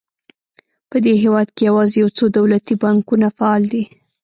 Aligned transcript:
په 0.89 0.97
دې 1.05 1.13
هېواد 1.23 1.47
کې 1.55 1.63
یوازې 1.69 1.95
یو 2.03 2.09
څو 2.17 2.25
دولتي 2.37 2.73
بانکونه 2.83 3.27
فعال 3.37 3.63
دي. 3.73 3.83